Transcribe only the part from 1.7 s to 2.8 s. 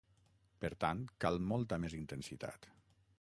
més intensitat.